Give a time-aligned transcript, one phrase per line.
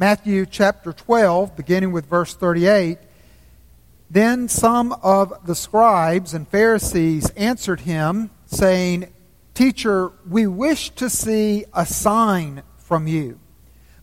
[0.00, 2.98] Matthew chapter 12, beginning with verse 38.
[4.08, 9.12] Then some of the scribes and Pharisees answered him, saying,
[9.54, 13.40] Teacher, we wish to see a sign from you.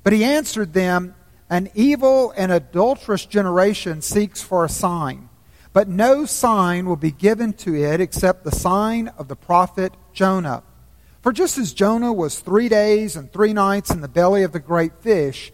[0.04, 1.16] But he answered them,
[1.50, 5.30] An evil and adulterous generation seeks for a sign,
[5.72, 10.62] but no sign will be given to it except the sign of the prophet Jonah.
[11.22, 14.60] For just as Jonah was three days and three nights in the belly of the
[14.60, 15.54] great fish,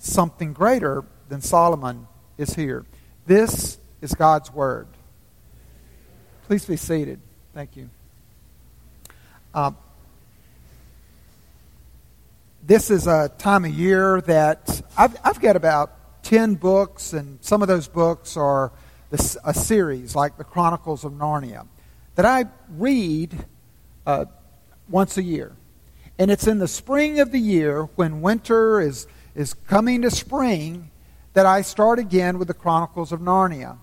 [0.00, 2.84] something greater than Solomon is here.
[3.26, 4.88] This is God's Word.
[6.46, 7.20] Please be seated.
[7.54, 7.88] Thank you.
[9.54, 9.72] Uh,
[12.66, 17.62] this is a time of year that I've, I've got about 10 books, and some
[17.62, 18.72] of those books are
[19.10, 21.66] this, a series like the Chronicles of Narnia
[22.14, 23.46] that I read
[24.06, 24.24] uh,
[24.88, 25.52] once a year.
[26.18, 30.90] And it's in the spring of the year when winter is, is coming to spring
[31.32, 33.78] that I start again with the Chronicles of Narnia.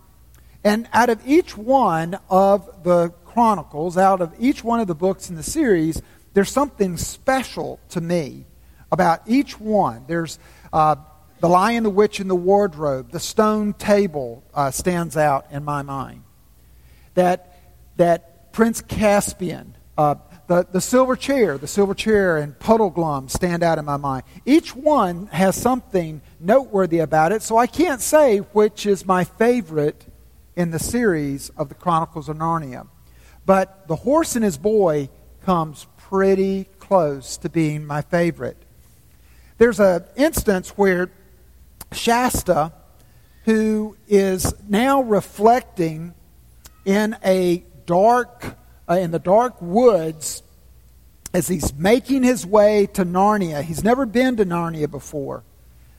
[0.64, 5.30] And out of each one of the Chronicles, out of each one of the books
[5.30, 6.02] in the series,
[6.34, 8.46] there's something special to me
[8.92, 10.04] about each one.
[10.08, 10.40] There's
[10.74, 10.96] uh,
[11.40, 13.12] The Lion, the Witch, and the Wardrobe.
[13.12, 16.24] The stone table uh, stands out in my mind.
[17.14, 20.16] That, that Prince Caspian, uh,
[20.48, 24.24] the, the silver chair, the silver chair and Puddleglum stand out in my mind.
[24.46, 30.06] Each one has something noteworthy about it, so I can't say which is my favorite
[30.56, 32.88] in the series of the Chronicles of Narnia.
[33.46, 35.10] But The Horse and His Boy
[35.44, 38.58] comes pretty close to being my favorite.
[39.58, 41.12] There's an instance where
[41.92, 42.72] Shasta,
[43.44, 46.14] who is now reflecting
[46.86, 48.58] in a dark
[48.90, 50.44] uh, in the dark woods
[51.34, 53.62] as he's making his way to Narnia.
[53.62, 55.44] He's never been to Narnia before,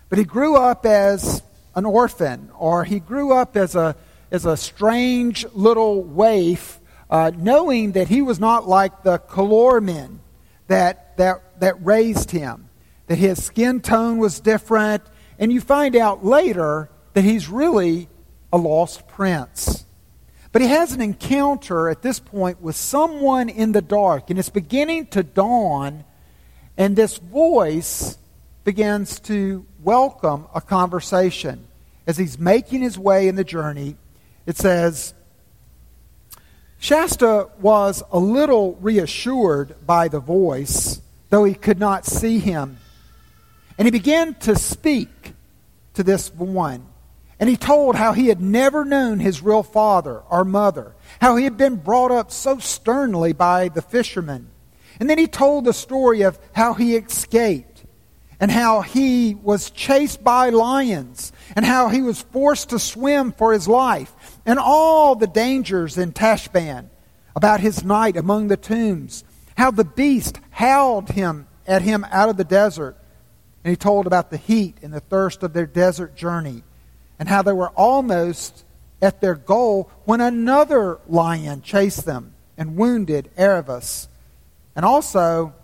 [0.08, 1.42] but he grew up as
[1.74, 3.94] an orphan, or he grew up as a,
[4.30, 10.18] as a strange little waif, uh, knowing that he was not like the Calormen
[10.66, 12.68] that, that, that raised him,
[13.06, 15.02] that his skin tone was different,
[15.38, 18.08] and you find out later that he's really
[18.52, 19.84] a lost prince.
[20.50, 24.48] But he has an encounter at this point with someone in the dark, and it's
[24.48, 26.04] beginning to dawn,
[26.76, 28.16] and this voice
[28.64, 31.66] begins to welcome a conversation.
[32.06, 33.96] As he's making his way in the journey,
[34.46, 35.12] it says,
[36.78, 42.78] Shasta was a little reassured by the voice, though he could not see him.
[43.76, 45.34] And he began to speak
[45.94, 46.86] to this one.
[47.40, 51.44] And he told how he had never known his real father or mother, how he
[51.44, 54.50] had been brought up so sternly by the fishermen.
[54.98, 57.84] And then he told the story of how he escaped
[58.40, 63.52] and how he was chased by lions and how he was forced to swim for
[63.52, 66.88] his life and all the dangers in Tashbaan
[67.36, 69.22] about his night among the tombs,
[69.56, 72.96] how the beast howled him at him out of the desert.
[73.62, 76.64] And he told about the heat and the thirst of their desert journey
[77.18, 78.64] and how they were almost
[79.00, 84.08] at their goal when another lion chased them and wounded Aravis,
[84.74, 85.54] And also,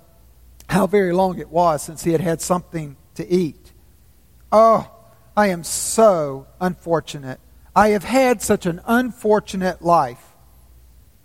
[0.69, 3.73] how very long it was since he had had something to eat.
[4.51, 4.91] Oh,
[5.37, 7.41] I am so unfortunate.
[7.77, 10.25] I have had such an unfortunate life.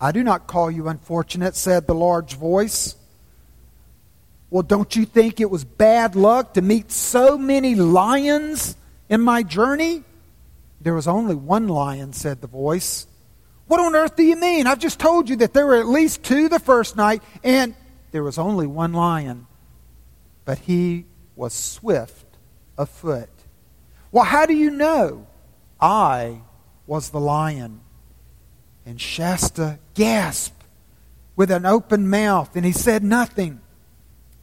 [0.01, 2.95] I do not call you unfortunate, said the large voice.
[4.49, 8.75] Well, don't you think it was bad luck to meet so many lions
[9.09, 10.03] in my journey?
[10.81, 13.07] There was only one lion, said the voice.
[13.67, 14.65] What on earth do you mean?
[14.65, 17.75] I've just told you that there were at least two the first night, and
[18.11, 19.45] there was only one lion.
[20.45, 21.05] But he
[21.35, 22.25] was swift
[22.77, 23.29] of foot.
[24.11, 25.27] Well, how do you know?
[25.79, 26.41] I
[26.87, 27.81] was the lion.
[28.85, 30.63] And Shasta gasped
[31.35, 33.61] with an open mouth, and he said nothing.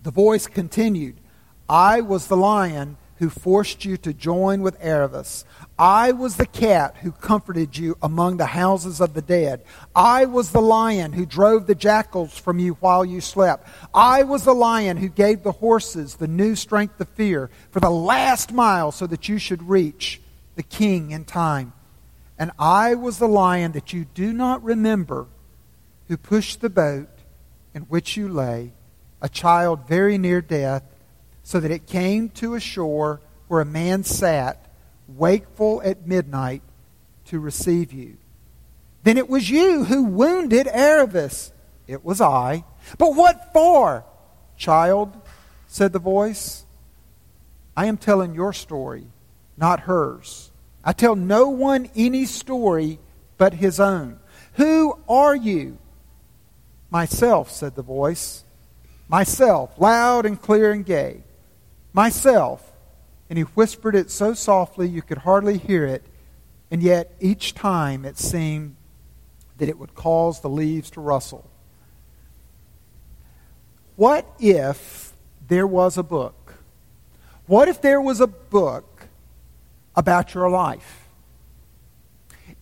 [0.02, 1.16] The voice continued,
[1.68, 5.44] I was the lion who forced you to join with Aravis.
[5.78, 9.62] I was the cat who comforted you among the houses of the dead.
[9.94, 13.68] I was the lion who drove the jackals from you while you slept.
[13.94, 17.90] I was the lion who gave the horses the new strength of fear for the
[17.90, 20.20] last mile so that you should reach
[20.54, 21.72] the king in time.
[22.38, 25.26] And I was the lion that you do not remember
[26.08, 27.08] who pushed the boat
[27.74, 28.72] in which you lay,
[29.20, 30.82] a child very near death
[31.46, 34.68] so that it came to a shore where a man sat,
[35.06, 36.60] wakeful at midnight,
[37.26, 38.16] to receive you.
[39.04, 41.52] Then it was you who wounded Aravis.
[41.86, 42.64] It was I.
[42.98, 44.04] But what for?
[44.56, 45.16] Child,
[45.68, 46.66] said the voice.
[47.76, 49.06] I am telling your story,
[49.56, 50.50] not hers.
[50.82, 52.98] I tell no one any story
[53.38, 54.18] but his own.
[54.54, 55.78] Who are you?
[56.90, 58.42] Myself, said the voice.
[59.06, 61.22] Myself, loud and clear and gay
[61.96, 62.72] myself.
[63.28, 66.04] And he whispered it so softly you could hardly hear it,
[66.70, 68.76] and yet each time it seemed
[69.58, 71.50] that it would cause the leaves to rustle.
[73.96, 75.12] What if
[75.48, 76.54] there was a book?
[77.46, 79.08] What if there was a book
[79.96, 81.08] about your life?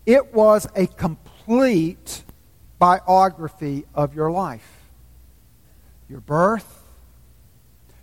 [0.07, 2.23] It was a complete
[2.79, 4.87] biography of your life.
[6.09, 6.83] Your birth,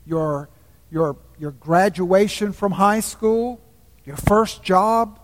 [0.05, 0.49] your
[0.91, 3.59] your, your graduation from high school,
[4.05, 5.19] your first job,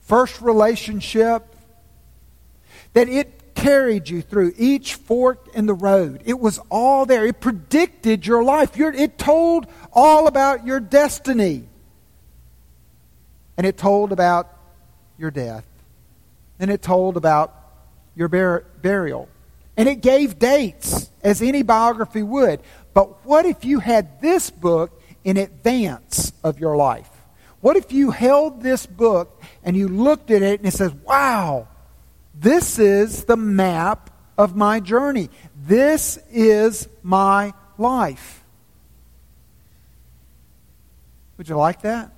[0.00, 1.56] first relationship,
[2.92, 6.22] that it carried you through each fork in the road.
[6.24, 7.24] It was all there.
[7.24, 8.78] It predicted your life.
[8.78, 11.64] it told all about your destiny.
[13.56, 14.48] And it told about
[15.18, 15.66] your death.
[16.58, 17.54] And it told about
[18.14, 19.28] your bur- burial.
[19.76, 22.60] And it gave dates, as any biography would.
[22.94, 27.08] But what if you had this book in advance of your life?
[27.60, 31.68] What if you held this book and you looked at it and it says, wow,
[32.34, 35.30] this is the map of my journey.
[35.64, 38.42] This is my life.
[41.38, 42.10] Would you like that?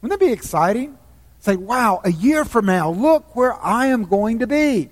[0.00, 0.98] Wouldn't that be exciting?
[1.40, 4.90] Say, wow, a year from now, look where I am going to be.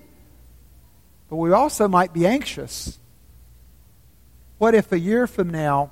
[1.29, 2.97] But we also might be anxious
[4.57, 5.91] what if a year from now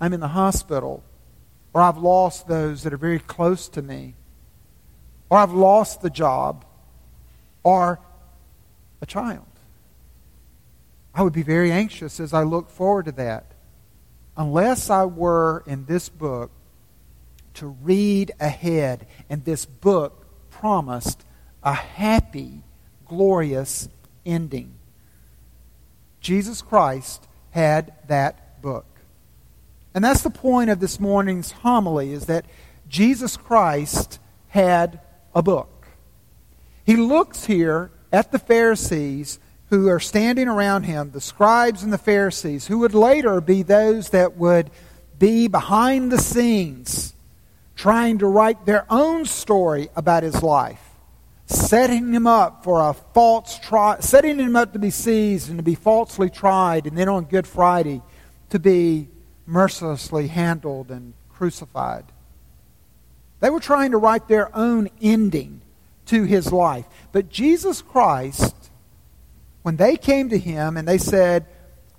[0.00, 1.02] I'm in the hospital,
[1.72, 4.14] or I've lost those that are very close to me,
[5.30, 6.64] or I've lost the job,
[7.62, 8.00] or
[9.00, 9.46] a child?
[11.14, 13.46] I would be very anxious as I look forward to that.
[14.36, 16.50] Unless I were in this book
[17.54, 21.24] to read ahead, and this book promised
[21.62, 22.62] a happy,
[23.06, 23.88] glorious
[24.24, 24.74] ending.
[26.20, 28.86] Jesus Christ had that book.
[29.94, 32.46] And that's the point of this morning's homily is that
[32.88, 34.18] Jesus Christ
[34.48, 35.00] had
[35.34, 35.86] a book.
[36.84, 39.38] He looks here at the Pharisees
[39.70, 44.10] who are standing around him, the scribes and the Pharisees, who would later be those
[44.10, 44.70] that would
[45.18, 47.14] be behind the scenes
[47.76, 50.91] trying to write their own story about his life
[51.52, 55.62] setting him up for a false trial, setting him up to be seized and to
[55.62, 58.02] be falsely tried, and then on Good Friday
[58.50, 59.08] to be
[59.46, 62.04] mercilessly handled and crucified.
[63.40, 65.62] They were trying to write their own ending
[66.06, 66.86] to his life.
[67.10, 68.54] But Jesus Christ,
[69.62, 71.46] when they came to him and they said,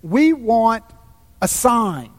[0.02, 0.84] We want
[1.42, 2.12] a sign.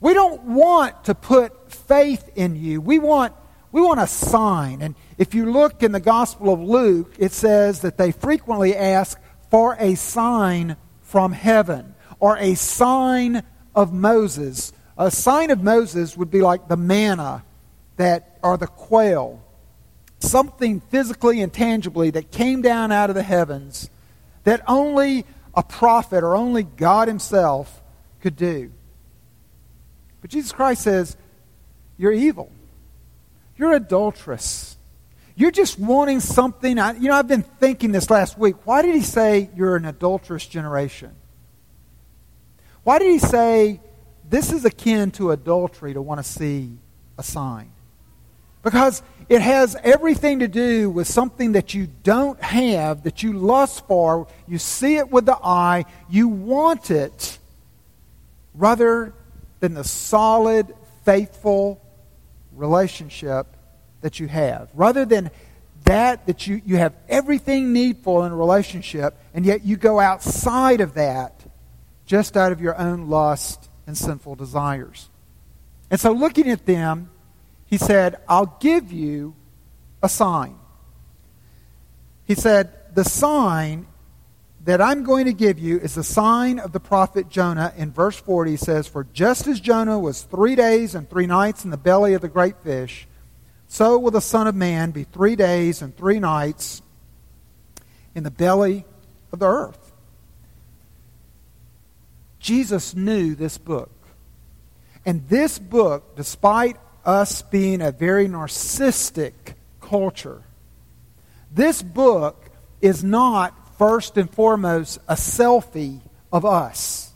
[0.00, 2.80] We don't want to put faith in you.
[2.80, 3.34] We want,
[3.72, 4.82] we want a sign.
[4.82, 9.18] And if you look in the Gospel of Luke, it says that they frequently ask
[9.50, 13.42] for a sign from heaven or a sign
[13.74, 14.72] of Moses.
[14.98, 17.44] A sign of Moses would be like the manna
[17.96, 19.42] that or the quail.
[20.18, 23.88] Something physically and tangibly that came down out of the heavens
[24.44, 27.82] that only a prophet or only God himself
[28.20, 28.70] could do.
[30.20, 31.16] But Jesus Christ says,
[31.96, 32.50] You're evil.
[33.56, 34.75] You're adulterous.
[35.38, 36.78] You're just wanting something.
[36.78, 38.56] I, you know, I've been thinking this last week.
[38.64, 41.14] Why did he say you're an adulterous generation?
[42.84, 43.80] Why did he say
[44.28, 46.78] this is akin to adultery to want to see
[47.18, 47.70] a sign?
[48.62, 53.86] Because it has everything to do with something that you don't have, that you lust
[53.86, 54.26] for.
[54.48, 57.38] You see it with the eye, you want it,
[58.54, 59.12] rather
[59.60, 60.74] than the solid,
[61.04, 61.80] faithful
[62.52, 63.55] relationship
[64.06, 64.70] that you have.
[64.72, 65.32] Rather than
[65.82, 70.80] that, that you, you have everything needful in a relationship, and yet you go outside
[70.80, 71.42] of that
[72.06, 75.10] just out of your own lust and sinful desires.
[75.90, 77.10] And so, looking at them,
[77.64, 79.34] he said, I'll give you
[80.00, 80.56] a sign.
[82.26, 83.88] He said, The sign
[84.66, 87.72] that I'm going to give you is the sign of the prophet Jonah.
[87.76, 91.64] In verse 40, he says, For just as Jonah was three days and three nights
[91.64, 93.08] in the belly of the great fish,
[93.68, 96.82] so will the Son of Man be three days and three nights
[98.14, 98.84] in the belly
[99.32, 99.92] of the earth.
[102.38, 103.90] Jesus knew this book.
[105.04, 109.32] And this book, despite us being a very narcissistic
[109.80, 110.42] culture,
[111.50, 116.00] this book is not first and foremost a selfie
[116.32, 117.12] of us.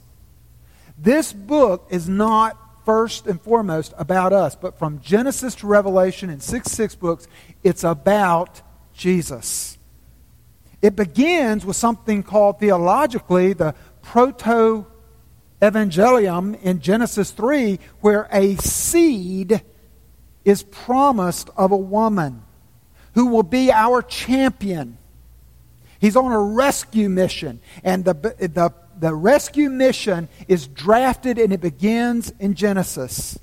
[0.99, 2.57] This book is not
[2.91, 7.29] first and foremost about us, but from Genesis to Revelation in six, six books,
[7.63, 9.79] it's about Jesus.
[10.83, 14.87] It begins with something called theologically the proto
[15.63, 19.63] evangelium in Genesis 3, where a seed
[20.45, 22.43] is promised of a woman
[23.15, 24.99] who will be our champion
[26.01, 27.61] He's on a rescue mission.
[27.85, 33.39] And the, the, the rescue mission is drafted and it begins in Genesis.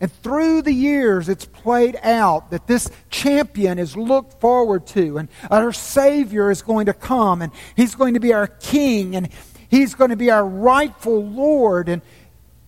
[0.00, 5.28] And through the years, it's played out that this champion is looked forward to, and
[5.50, 9.28] our Savior is going to come, and He's going to be our King, and
[9.68, 11.88] He's going to be our rightful Lord.
[11.88, 12.02] And,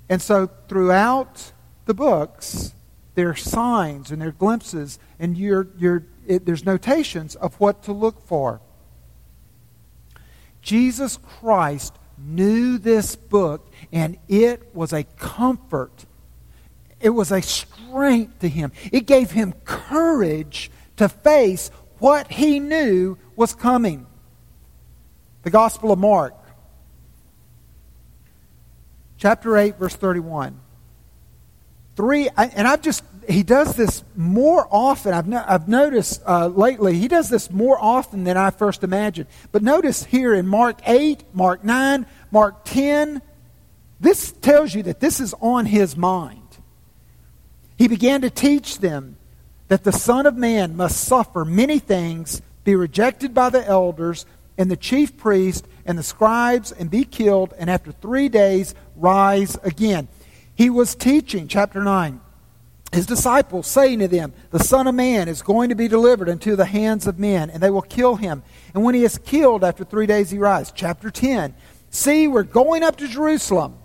[0.08, 1.52] and so, throughout
[1.86, 2.74] the books,
[3.14, 7.84] there are signs and there are glimpses, and you're, you're, it, there's notations of what
[7.84, 8.60] to look for.
[10.62, 16.06] Jesus Christ knew this book, and it was a comfort.
[17.00, 18.72] It was a strength to him.
[18.92, 24.06] It gave him courage to face what he knew was coming.
[25.42, 26.34] The Gospel of Mark,
[29.16, 30.60] chapter 8, verse 31.
[31.96, 35.12] Three, and I've just he does this more often.
[35.12, 39.28] I've, no, I've noticed uh, lately, he does this more often than I first imagined.
[39.52, 43.22] But notice here in Mark 8, Mark 9, Mark 10,
[43.98, 46.58] this tells you that this is on his mind.
[47.76, 49.16] He began to teach them
[49.68, 54.26] that the Son of Man must suffer many things, be rejected by the elders
[54.58, 59.56] and the chief priest and the scribes, and be killed, and after three days rise
[59.62, 60.08] again.
[60.54, 62.20] He was teaching, chapter 9
[62.92, 66.56] his disciples, saying to them, The Son of Man is going to be delivered into
[66.56, 68.42] the hands of men, and they will kill him.
[68.74, 70.72] And when he is killed, after three days he rises.
[70.74, 71.54] Chapter 10.
[71.90, 73.76] See, we're going up to Jerusalem.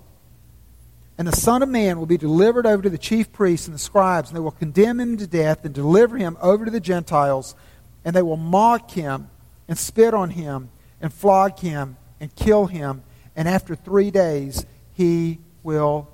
[1.17, 3.79] And the Son of Man will be delivered over to the chief priests and the
[3.79, 7.55] scribes, and they will condemn him to death and deliver him over to the Gentiles.
[8.03, 9.29] And they will mock him
[9.67, 10.69] and spit on him
[10.99, 13.03] and flog him and kill him.
[13.35, 16.09] And after three days he will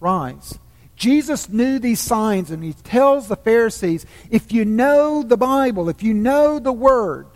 [0.00, 0.58] rise.
[0.98, 6.02] Jesus knew these signs, and he tells the Pharisees if you know the Bible, if
[6.02, 7.28] you know the Word,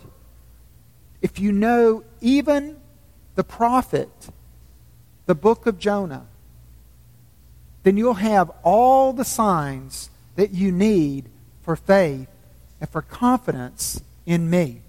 [1.21, 2.75] if you know even
[3.35, 4.09] the prophet,
[5.27, 6.25] the book of Jonah,
[7.83, 11.29] then you'll have all the signs that you need
[11.61, 12.27] for faith
[12.81, 14.81] and for confidence in me.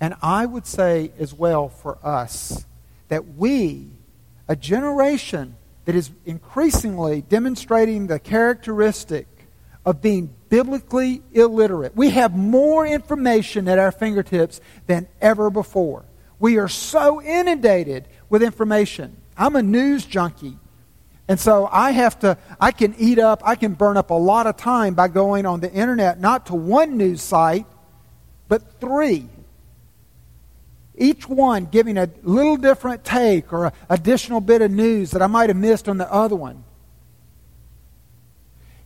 [0.00, 2.64] And I would say as well for us
[3.08, 3.90] that we,
[4.48, 5.54] a generation
[5.86, 9.26] that is increasingly demonstrating the characteristic
[9.84, 11.96] of being biblically illiterate.
[11.96, 16.04] We have more information at our fingertips than ever before.
[16.38, 19.16] We are so inundated with information.
[19.36, 20.58] I'm a news junkie.
[21.28, 24.46] And so I have to, I can eat up, I can burn up a lot
[24.46, 27.66] of time by going on the internet, not to one news site,
[28.48, 29.28] but three
[30.96, 35.26] each one giving a little different take or an additional bit of news that I
[35.26, 36.64] might have missed on the other one.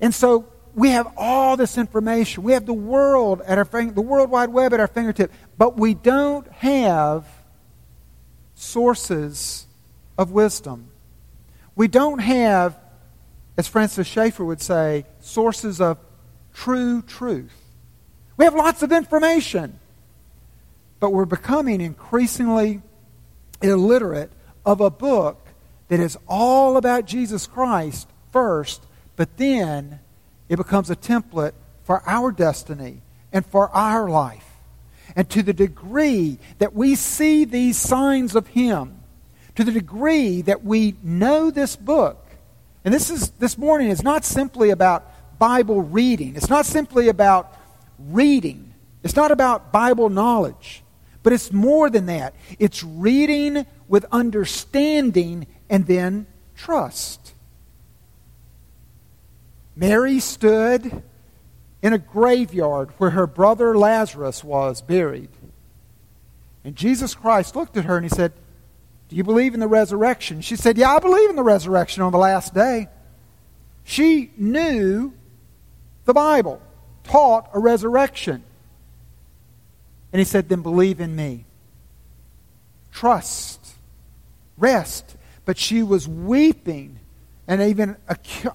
[0.01, 2.43] And so we have all this information.
[2.43, 5.95] We have the world at our the World Wide Web at our fingertip, but we
[5.95, 7.27] don't have
[8.55, 9.67] sources
[10.17, 10.91] of wisdom.
[11.75, 12.79] We don't have,
[13.57, 15.99] as Francis Schaeffer would say, sources of
[16.53, 17.53] true truth.
[18.37, 19.80] We have lots of information
[21.01, 22.83] but we're becoming increasingly
[23.63, 24.31] illiterate
[24.65, 25.49] of a book
[25.89, 30.01] that is all about Jesus Christ first, but then
[30.49, 31.53] it becomes a template
[31.83, 33.03] for our destiny
[33.33, 34.47] and for our life.
[35.17, 39.01] And to the degree that we see these signs of Him,
[39.57, 42.29] to the degree that we know this book,
[42.85, 46.37] and this is this morning is not simply about Bible reading.
[46.37, 47.53] It's not simply about
[47.99, 48.73] reading.
[49.03, 50.83] It's not about Bible knowledge.
[51.23, 52.35] But it's more than that.
[52.59, 57.35] It's reading with understanding and then trust.
[59.77, 61.03] Mary stood
[61.83, 65.31] in a graveyard where her brother Lazarus was buried.
[66.65, 68.33] And Jesus Christ looked at her and he said,
[69.09, 70.43] Do you believe in the resurrection?
[70.43, 72.89] She said, Yeah, I believe in the resurrection on the last day.
[73.85, 75.15] She knew
[76.05, 76.61] the Bible,
[77.05, 78.45] taught a resurrection.
[80.13, 81.45] And he said, Then believe in me.
[82.93, 83.75] Trust.
[84.59, 85.17] Rest.
[85.45, 87.01] But she was weeping
[87.51, 87.97] and even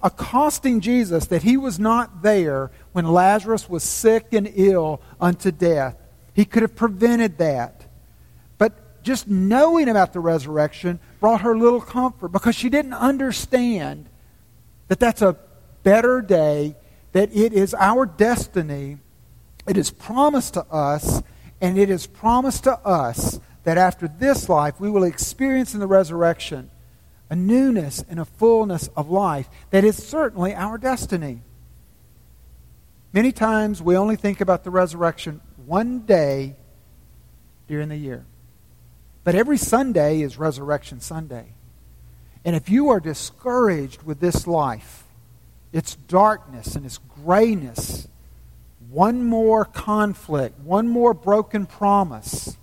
[0.02, 5.96] accosting Jesus that he was not there when Lazarus was sick and ill unto death.
[6.32, 7.84] He could have prevented that.
[8.56, 14.08] But just knowing about the resurrection brought her little comfort because she didn't understand
[14.88, 15.36] that that's a
[15.82, 16.74] better day,
[17.12, 18.96] that it is our destiny,
[19.66, 21.22] it is promised to us,
[21.60, 25.86] and it is promised to us that after this life we will experience in the
[25.86, 26.70] resurrection
[27.28, 31.42] a newness and a fullness of life that is certainly our destiny.
[33.12, 36.54] Many times we only think about the resurrection one day
[37.66, 38.24] during the year.
[39.24, 41.46] But every Sunday is Resurrection Sunday.
[42.44, 45.02] And if you are discouraged with this life,
[45.72, 48.06] its darkness and its grayness,
[48.96, 52.56] one more conflict, one more broken promise,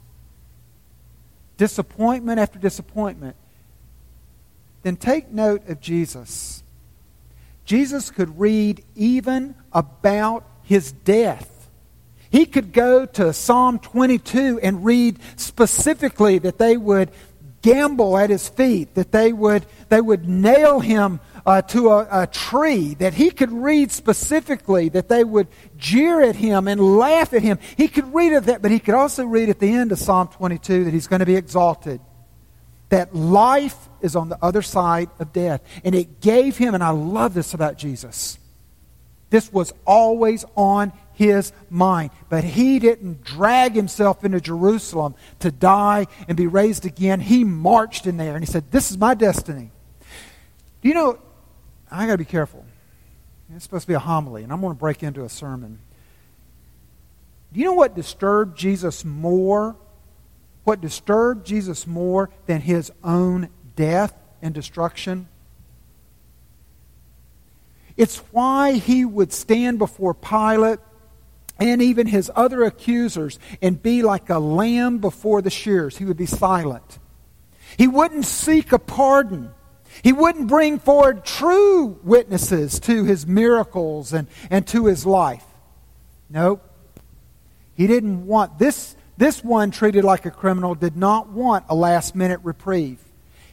[1.58, 3.36] disappointment after disappointment,
[4.82, 6.63] then take note of Jesus.
[7.66, 11.70] Jesus could read even about his death.
[12.32, 17.12] He could go to Psalm 22 and read specifically that they would
[17.62, 22.28] gamble at his feet, that they would, they would nail him uh, to a, a
[22.28, 25.48] tree, that he could read specifically that they would
[25.78, 27.60] jeer at him and laugh at him.
[27.76, 30.30] He could read of that, but he could also read at the end of Psalm
[30.30, 32.00] 22 that he's going to be exalted
[32.94, 35.64] that life is on the other side of death.
[35.84, 38.38] And it gave him, and I love this about Jesus,
[39.32, 42.12] this was always on his mind.
[42.30, 47.20] But he didn't drag himself into Jerusalem to die and be raised again.
[47.20, 49.72] He marched in there and he said, This is my destiny.
[50.84, 51.18] Do you know,
[51.94, 52.66] I got to be careful.
[53.56, 55.80] It's supposed to be a homily, and I'm going to break into a sermon.
[57.52, 59.76] Do you know what disturbed Jesus more
[60.63, 65.28] what disturbed Jesus more than his own death and destruction?
[67.98, 70.80] It's why he would stand before Pilate
[71.60, 75.98] and even his other accusers and be like a lamb before the shears.
[75.98, 77.00] He would be silent.
[77.78, 79.52] He wouldn't seek a pardon.
[80.04, 85.46] He wouldn't bring forward true witnesses to his miracles and, and to his life.
[86.30, 86.70] Nope.
[87.76, 92.16] He didn't want this this one, treated like a criminal, did not want a last
[92.16, 93.00] minute reprieve.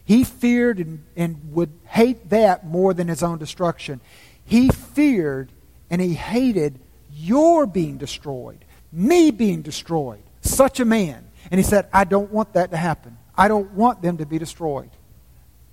[0.04, 4.00] He feared and, and would hate that more than his own destruction.
[4.44, 5.52] He feared
[5.90, 6.80] and he hated
[7.12, 10.22] your being destroyed, me being destroyed.
[10.40, 11.26] Such a man.
[11.50, 13.18] And he said, I don't want that to happen.
[13.36, 14.90] I don't want them to be destroyed.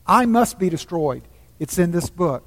[0.08, 1.24] I must be destroyed.
[1.60, 2.46] It's in this book.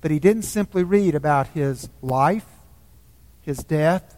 [0.00, 2.46] But he didn't simply read about his life,
[3.42, 4.16] his death,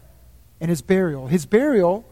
[0.59, 1.27] and his burial.
[1.27, 2.05] His burial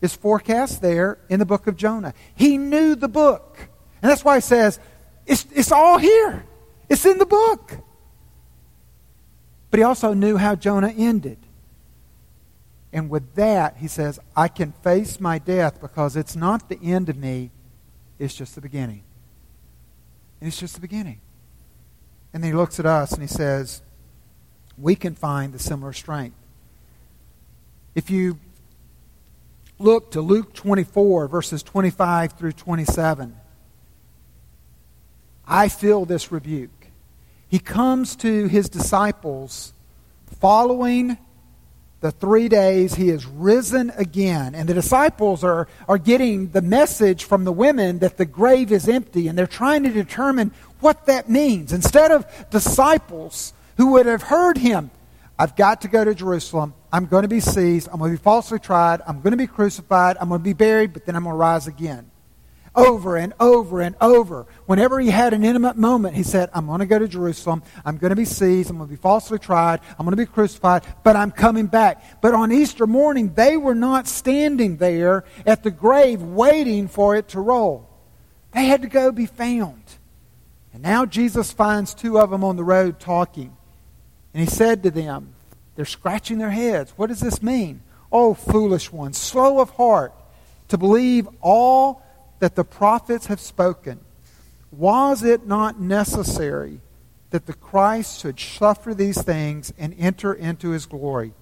[0.00, 2.14] is forecast there in the book of Jonah.
[2.34, 3.56] He knew the book.
[4.02, 4.80] And that's why he says,
[5.26, 6.44] it's, it's all here.
[6.88, 7.72] It's in the book.
[9.70, 11.38] But he also knew how Jonah ended.
[12.92, 17.08] And with that, he says, I can face my death because it's not the end
[17.08, 17.50] of me,
[18.18, 19.02] it's just the beginning.
[20.42, 21.20] And it's just the beginning.
[22.34, 23.80] And then he looks at us and he says,
[24.76, 26.34] We can find the similar strength.
[27.94, 28.40] If you
[29.78, 33.36] look to Luke 24, verses 25 through 27.
[35.46, 36.88] I feel this rebuke.
[37.48, 39.72] He comes to his disciples
[40.40, 41.18] following
[42.02, 44.54] the three days he is risen again.
[44.54, 48.88] And the disciples are, are getting the message from the women that the grave is
[48.88, 51.72] empty, and they're trying to determine what that means.
[51.72, 54.90] Instead of disciples who would have heard him,
[55.38, 56.74] I've got to go to Jerusalem.
[56.92, 57.88] I'm going to be seized.
[57.90, 59.00] I'm going to be falsely tried.
[59.06, 60.16] I'm going to be crucified.
[60.20, 62.11] I'm going to be buried, but then I'm going to rise again.
[62.74, 64.46] Over and over and over.
[64.64, 67.62] Whenever he had an intimate moment, he said, I'm going to go to Jerusalem.
[67.84, 68.70] I'm going to be seized.
[68.70, 69.80] I'm going to be falsely tried.
[69.98, 72.22] I'm going to be crucified, but I'm coming back.
[72.22, 77.28] But on Easter morning, they were not standing there at the grave waiting for it
[77.28, 77.90] to roll.
[78.52, 79.82] They had to go be found.
[80.72, 83.54] And now Jesus finds two of them on the road talking.
[84.32, 85.34] And he said to them,
[85.76, 86.92] they're scratching their heads.
[86.96, 87.82] What does this mean?
[88.10, 90.14] Oh, foolish ones, slow of heart
[90.68, 92.01] to believe all
[92.42, 94.00] that the prophets have spoken.
[94.72, 96.80] Was it not necessary
[97.30, 101.34] that the Christ should suffer these things and enter into his glory.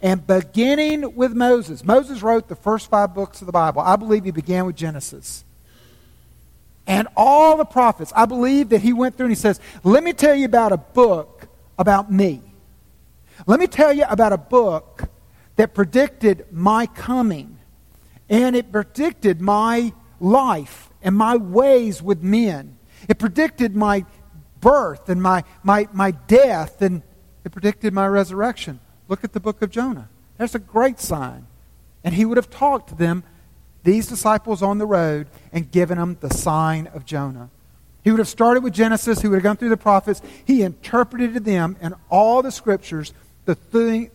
[0.00, 3.82] And beginning with Moses, Moses wrote the first five books of the Bible.
[3.82, 5.44] I believe he began with Genesis.
[6.86, 10.12] And all the prophets, I believe that he went through and he says, Let me
[10.12, 12.40] tell you about a book about me.
[13.48, 15.08] Let me tell you about a book
[15.56, 17.58] that predicted my coming.
[18.28, 22.78] And it predicted my life and my ways with men.
[23.08, 24.04] It predicted my
[24.60, 27.02] birth and my, my, my death, and
[27.44, 28.80] it predicted my resurrection.
[29.08, 30.08] Look at the book of Jonah.
[30.38, 31.46] That's a great sign.
[32.02, 33.24] And he would have talked to them,
[33.84, 37.50] these disciples on the road, and given them the sign of Jonah.
[38.02, 39.20] He would have started with Genesis.
[39.20, 40.22] He would have gone through the prophets.
[40.44, 43.12] He interpreted to them in all the scriptures
[43.46, 43.56] the,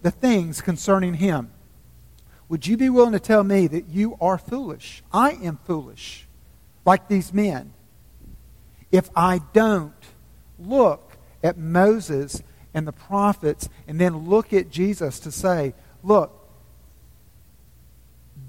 [0.02, 1.52] the things concerning him.
[2.52, 5.04] Would you be willing to tell me that you are foolish?
[5.14, 6.28] I am foolish,
[6.84, 7.72] like these men.
[8.92, 9.94] If I don't
[10.60, 16.46] look at Moses and the prophets and then look at Jesus to say, look,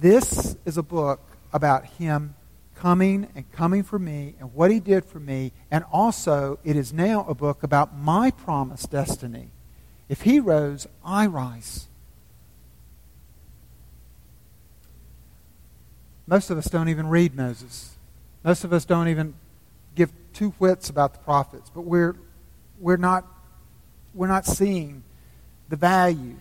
[0.00, 1.20] this is a book
[1.52, 2.34] about him
[2.74, 5.52] coming and coming for me and what he did for me.
[5.70, 9.50] And also, it is now a book about my promised destiny.
[10.08, 11.86] If he rose, I rise.
[16.26, 17.96] Most of us don't even read Moses.
[18.44, 19.34] Most of us don't even
[19.94, 22.16] give two whits about the prophets, but we're,
[22.78, 23.26] we're not
[24.14, 25.02] we're not seeing
[25.68, 26.36] the value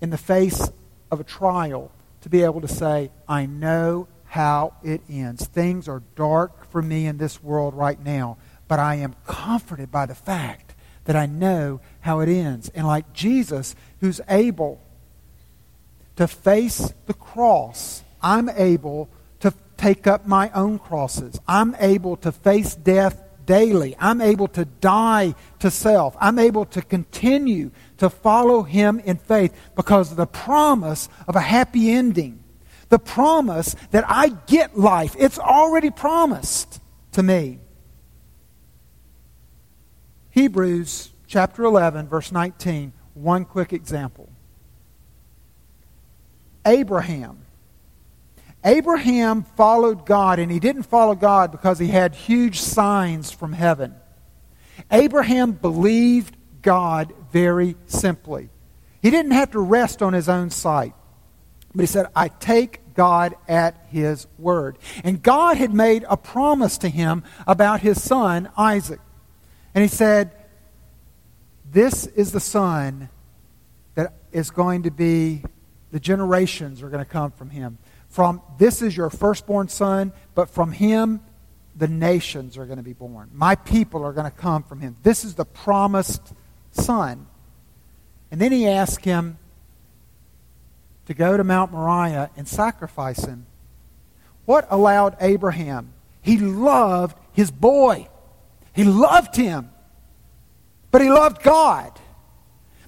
[0.00, 0.70] in the face
[1.10, 1.90] of a trial
[2.22, 5.46] to be able to say, I know how it ends.
[5.46, 10.06] Things are dark for me in this world right now, but I am comforted by
[10.06, 12.68] the fact that I know how it ends.
[12.74, 14.80] And like Jesus, who's able
[16.16, 19.08] to face the cross, I'm able
[19.38, 21.38] to take up my own crosses.
[21.46, 23.94] I'm able to face death daily.
[24.00, 26.16] I'm able to die to self.
[26.20, 31.40] I'm able to continue to follow Him in faith because of the promise of a
[31.40, 32.42] happy ending.
[32.88, 35.14] The promise that I get life.
[35.16, 36.80] It's already promised
[37.12, 37.60] to me.
[40.30, 44.28] Hebrews chapter 11, verse 19, one quick example.
[46.66, 47.45] Abraham
[48.66, 53.94] Abraham followed God, and he didn't follow God because he had huge signs from heaven.
[54.90, 58.50] Abraham believed God very simply.
[59.00, 60.94] He didn't have to rest on his own sight.
[61.72, 64.78] But he said, I take God at his word.
[65.04, 69.00] And God had made a promise to him about his son, Isaac.
[69.76, 70.32] And he said,
[71.70, 73.10] This is the son
[73.94, 75.44] that is going to be,
[75.92, 77.78] the generations are going to come from him
[78.16, 81.20] from this is your firstborn son, but from him
[81.76, 83.28] the nations are going to be born.
[83.34, 84.96] My people are going to come from him.
[85.02, 86.32] This is the promised
[86.70, 87.26] son.
[88.30, 89.36] And then he asked him
[91.04, 93.44] to go to Mount Moriah and sacrifice him.
[94.46, 95.92] What allowed Abraham?
[96.22, 98.08] He loved his boy.
[98.72, 99.68] He loved him.
[100.90, 101.92] But he loved God.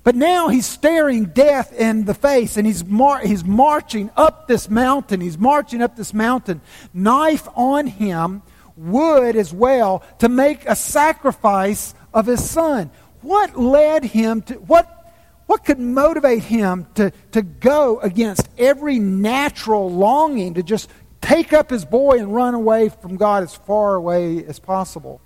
[0.09, 4.71] But now he's staring death in the face and he's, mar- he's marching up this
[4.71, 5.21] mountain.
[5.21, 6.63] He's marching up this mountain,
[6.95, 8.41] knife on him,
[8.75, 12.91] wood as well, to make a sacrifice of his son.
[13.21, 15.13] What led him to, what,
[15.45, 20.89] what could motivate him to, to go against every natural longing to just
[21.21, 25.21] take up his boy and run away from God as far away as possible?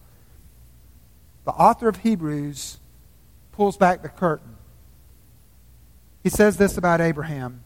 [1.44, 2.80] The author of Hebrews
[3.52, 4.56] pulls back the curtain
[6.22, 7.64] he says this about Abraham.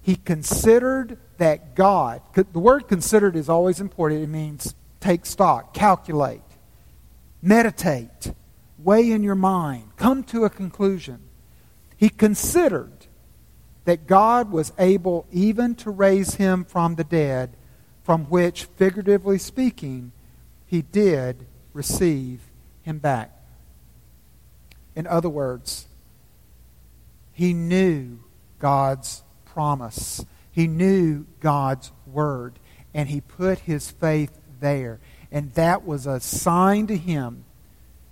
[0.00, 4.22] He considered that God, the word considered is always important.
[4.22, 6.42] It means take stock, calculate,
[7.40, 8.32] meditate,
[8.78, 11.20] weigh in your mind, come to a conclusion.
[11.96, 13.06] He considered
[13.84, 17.56] that God was able even to raise him from the dead,
[18.02, 20.12] from which, figuratively speaking,
[20.66, 22.40] he did receive
[22.82, 23.30] him back.
[24.94, 25.86] In other words,
[27.34, 28.20] he knew
[28.60, 30.24] God's promise.
[30.52, 32.58] He knew God's word.
[32.94, 35.00] And he put his faith there.
[35.30, 37.44] And that was a sign to him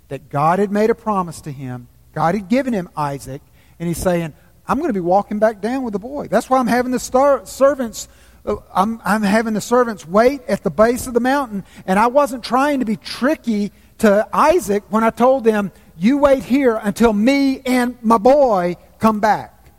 [0.09, 1.87] that God had made a promise to him.
[2.13, 3.41] God had given him Isaac.
[3.79, 4.33] And he's saying,
[4.67, 6.27] I'm going to be walking back down with the boy.
[6.27, 8.09] That's why I'm having the star- servants.
[8.45, 11.63] Uh, I'm, I'm having the servants wait at the base of the mountain.
[11.87, 16.43] And I wasn't trying to be tricky to Isaac when I told them, You wait
[16.43, 19.69] here until me and my boy come back.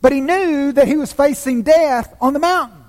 [0.00, 2.84] But he knew that he was facing death on the mountain.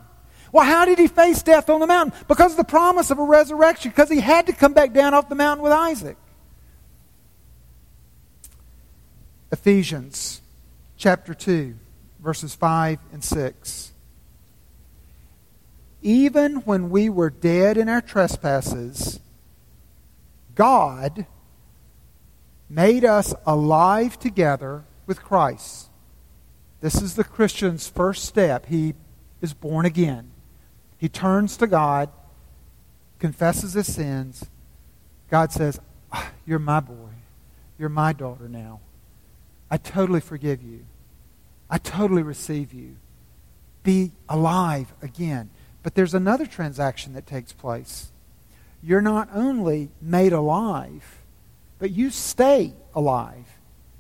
[0.52, 2.14] Well, how did he face death on the mountain?
[2.28, 5.30] Because of the promise of a resurrection, because he had to come back down off
[5.30, 6.16] the mountain with Isaac.
[9.52, 10.42] Ephesians
[10.96, 11.74] chapter 2,
[12.20, 13.92] verses 5 and 6.
[16.04, 19.20] Even when we were dead in our trespasses,
[20.54, 21.26] God
[22.70, 25.90] made us alive together with Christ.
[26.82, 28.68] This is the Christian's first step.
[28.68, 28.94] He
[29.42, 30.32] is born again.
[30.98, 32.10] He turns to God,
[33.18, 34.46] confesses his sins.
[35.32, 35.80] God says,
[36.12, 37.10] ah, You're my boy.
[37.80, 38.82] You're my daughter now.
[39.70, 40.86] I totally forgive you.
[41.70, 42.96] I totally receive you.
[43.84, 45.50] Be alive again.
[45.84, 48.12] But there's another transaction that takes place.
[48.82, 51.20] You're not only made alive,
[51.80, 53.57] but you stay alive.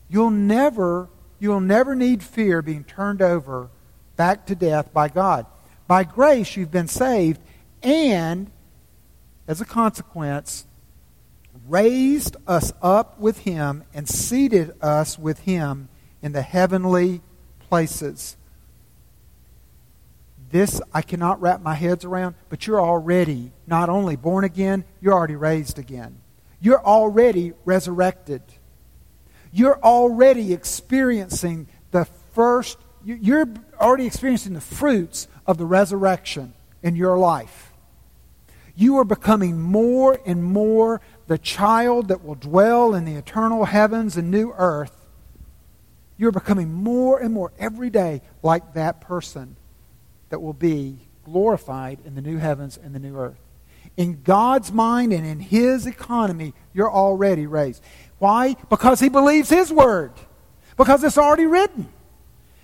[0.10, 3.70] You'll never, you'll never need fear being turned over
[4.16, 5.46] back to death by God.
[5.88, 7.40] By grace, you've been saved,
[7.82, 8.52] and
[9.48, 10.66] as a consequence,
[11.68, 15.90] raised us up with Him and seated us with Him
[16.22, 17.22] in the heavenly
[17.60, 18.36] places.
[20.50, 25.14] This I cannot wrap my heads around, but you're already not only born again, you're
[25.14, 26.20] already raised again.
[26.60, 28.42] You're already resurrected.
[29.58, 33.48] You're already experiencing the first, you're
[33.82, 37.74] already experiencing the fruits of the resurrection in your life.
[38.76, 44.16] You are becoming more and more the child that will dwell in the eternal heavens
[44.16, 45.08] and new earth.
[46.18, 49.56] You're becoming more and more every day like that person
[50.30, 53.40] that will be glorified in the new heavens and the new earth.
[53.98, 57.82] In God's mind and in His economy, you're already raised.
[58.20, 58.56] Why?
[58.70, 60.12] Because He believes His word.
[60.76, 61.90] Because it's already written.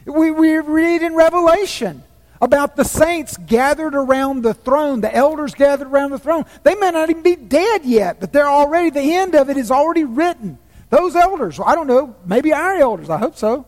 [0.05, 2.03] We, we read in Revelation
[2.41, 6.45] about the saints gathered around the throne, the elders gathered around the throne.
[6.63, 9.71] They may not even be dead yet, but they're already, the end of it is
[9.71, 10.59] already written.
[10.89, 13.65] Those elders, I don't know, maybe our elders, I hope so,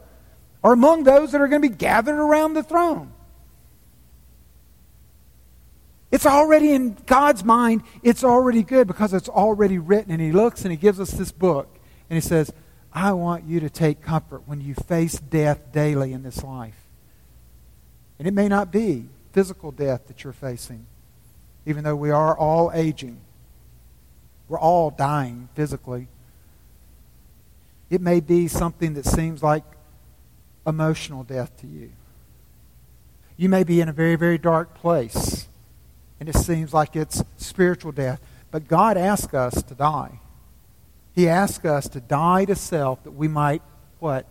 [0.62, 3.14] are among those that are going to be gathered around the throne.
[6.12, 10.12] It's already in God's mind, it's already good because it's already written.
[10.12, 11.75] And He looks and He gives us this book
[12.10, 12.52] and He says,
[12.94, 16.86] I want you to take comfort when you face death daily in this life.
[18.18, 20.86] And it may not be physical death that you're facing,
[21.66, 23.20] even though we are all aging.
[24.48, 26.08] We're all dying physically.
[27.90, 29.64] It may be something that seems like
[30.66, 31.92] emotional death to you.
[33.38, 35.48] You may be in a very, very dark place
[36.20, 38.22] and it seems like it's spiritual death.
[38.52, 40.20] But God asks us to die.
[41.16, 43.62] He asks us to die to self that we might,
[44.00, 44.28] what?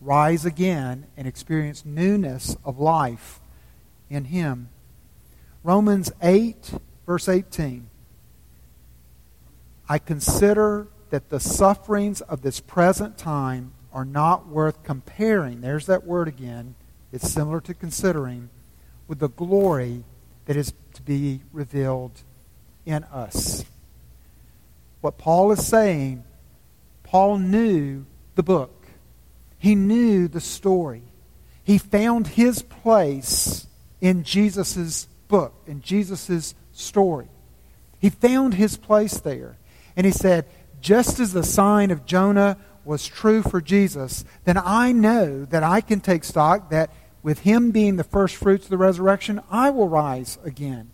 [0.00, 3.40] Rise again and experience newness of life
[4.10, 4.68] in Him.
[5.62, 6.72] Romans 8,
[7.06, 7.88] verse 18.
[9.88, 15.60] I consider that the sufferings of this present time are not worth comparing.
[15.60, 16.74] There's that word again.
[17.12, 18.48] It's similar to considering
[19.06, 20.02] with the glory
[20.46, 22.22] that is to be revealed
[22.86, 23.64] in us.
[25.02, 26.24] What Paul is saying,
[27.02, 28.86] Paul knew the book,
[29.58, 31.02] he knew the story.
[31.64, 33.66] He found his place
[34.00, 37.28] in Jesus' book, in Jesus' story.
[38.00, 39.58] He found his place there.
[39.96, 40.46] And he said,
[40.80, 45.80] just as the sign of Jonah was true for Jesus, then I know that I
[45.80, 46.90] can take stock that
[47.22, 50.91] with him being the first fruits of the resurrection, I will rise again.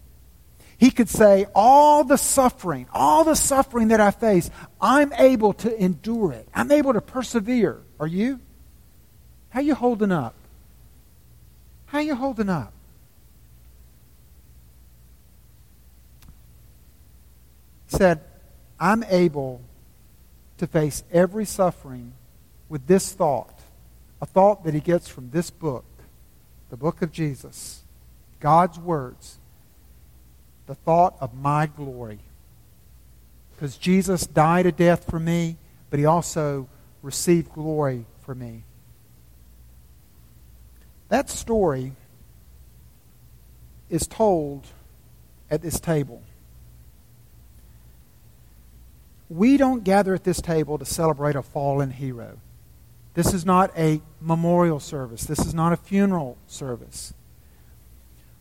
[0.79, 4.49] He could say, all the suffering, all the suffering that I face,
[4.81, 6.49] I'm able to endure it.
[6.55, 7.83] I'm able to persevere.
[7.99, 8.41] Are you?
[9.51, 10.35] How you holding up?
[11.87, 12.73] How you holding up?
[17.88, 18.21] Said,
[18.79, 19.61] I'm able
[20.59, 22.12] to face every suffering
[22.69, 23.59] with this thought,
[24.21, 25.85] a thought that he gets from this book
[26.71, 27.83] the book of Jesus,
[28.41, 29.38] God's words,
[30.68, 32.20] the thought of my glory.
[33.57, 35.57] Because Jesus died a death for me,
[35.90, 36.68] but he also
[37.02, 38.62] received glory for me.
[41.09, 41.92] That story
[43.88, 44.66] is told
[45.50, 46.22] at this table.
[49.31, 52.38] We don't gather at this table to celebrate a fallen hero.
[53.14, 55.24] This is not a memorial service.
[55.24, 57.14] This is not a funeral service.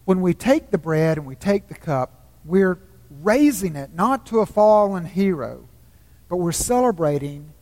[0.03, 2.16] When we take the bread and we take the cup,
[2.47, 2.79] we're
[3.21, 5.67] raising it not to a fallen hero,
[6.29, 7.53] but we're celebrating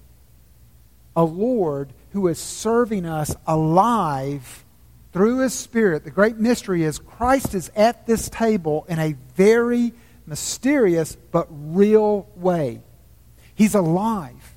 [1.15, 4.63] a Lord who is serving us alive
[5.13, 6.03] through his Spirit.
[6.03, 9.93] The great mystery is Christ is at this table in a very
[10.25, 12.81] mysterious but real way.
[13.53, 14.53] He's alive.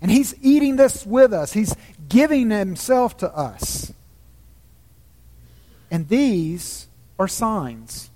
[0.00, 1.74] And He's eating this with us, He's
[2.08, 3.92] giving Himself to us.
[5.90, 6.88] And these
[7.18, 8.10] are signs.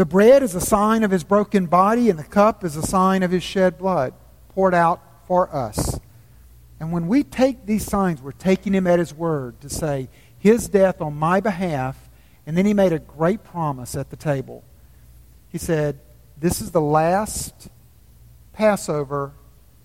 [0.00, 3.22] The bread is a sign of His broken body, and the cup is a sign
[3.22, 4.14] of His shed blood
[4.54, 6.00] poured out for us.
[6.80, 10.08] And when we take these signs, we're taking Him at His word to say,
[10.38, 12.08] His death on my behalf.
[12.46, 14.64] And then He made a great promise at the table.
[15.50, 15.98] He said,
[16.38, 17.68] This is the last
[18.54, 19.32] Passover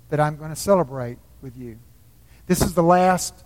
[0.07, 1.77] that I'm going to celebrate with you.
[2.47, 3.43] This is the last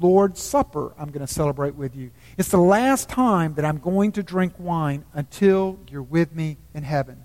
[0.00, 2.10] Lord's Supper I'm going to celebrate with you.
[2.36, 6.82] It's the last time that I'm going to drink wine until you're with me in
[6.82, 7.24] heaven.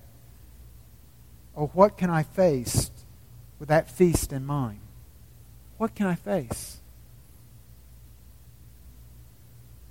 [1.55, 2.91] Oh, what can I face
[3.59, 4.79] with that feast in mind?
[5.77, 6.79] What can I face?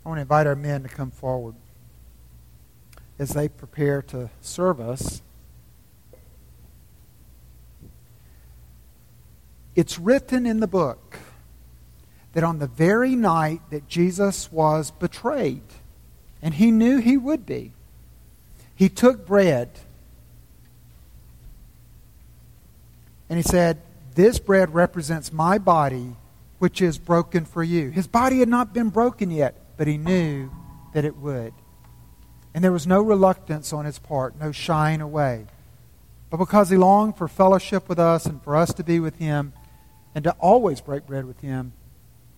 [0.05, 1.55] I want to invite our men to come forward
[3.19, 5.23] as they prepare to serve us.
[9.77, 11.12] It's written in the book
[12.33, 15.63] that on the very night that Jesus was betrayed,
[16.41, 17.73] and he knew he would be,
[18.75, 19.71] he took bread
[23.33, 23.79] and he said,
[24.15, 26.17] This bread represents my body,
[26.59, 27.89] which is broken for you.
[27.89, 30.51] His body had not been broken yet, but he knew
[30.93, 31.55] that it would.
[32.53, 35.47] And there was no reluctance on his part, no shying away.
[36.29, 39.55] But because he longed for fellowship with us and for us to be with him
[40.15, 41.73] and to always break bread with him,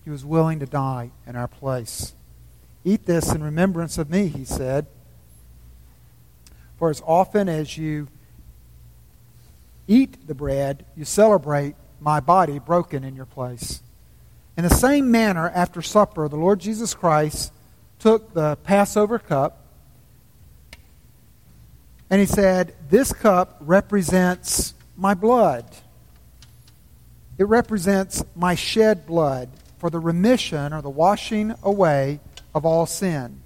[0.05, 2.13] he was willing to die in our place.
[2.83, 4.85] Eat this in remembrance of me, he said.
[6.77, 8.07] For as often as you
[9.87, 13.81] eat the bread, you celebrate my body broken in your place.
[14.55, 17.51] In the same manner, after supper, the Lord Jesus Christ
[17.97, 19.65] took the Passover cup
[22.11, 25.65] and he said, This cup represents my blood.
[27.39, 29.49] It represents my shed blood
[29.85, 32.19] for the remission or the washing away
[32.55, 33.39] of all sin.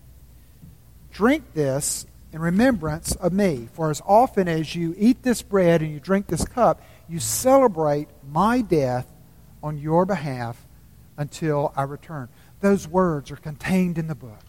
[1.11, 3.67] Drink this in remembrance of me.
[3.73, 8.07] For as often as you eat this bread and you drink this cup, you celebrate
[8.31, 9.05] my death
[9.61, 10.65] on your behalf
[11.17, 12.29] until I return.
[12.61, 14.45] Those words are contained in the book.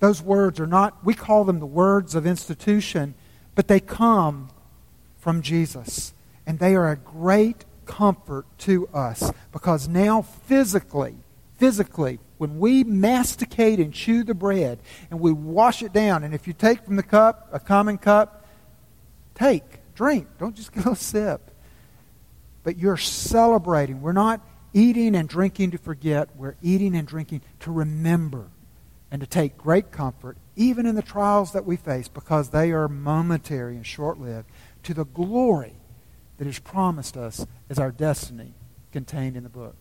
[0.00, 3.14] Those words are not, we call them the words of institution,
[3.54, 4.50] but they come
[5.16, 6.12] from Jesus.
[6.46, 11.16] And they are a great comfort to us because now physically,
[11.56, 14.78] physically, when we masticate and chew the bread
[15.10, 18.46] and we wash it down, and if you take from the cup, a common cup,
[19.34, 20.28] take, drink.
[20.38, 21.50] Don't just get a sip.
[22.62, 24.02] But you're celebrating.
[24.02, 26.28] We're not eating and drinking to forget.
[26.36, 28.50] We're eating and drinking to remember
[29.10, 32.86] and to take great comfort, even in the trials that we face, because they are
[32.86, 34.50] momentary and short lived,
[34.82, 35.77] to the glory
[36.38, 38.54] that is promised us as our destiny
[38.92, 39.76] contained in the book.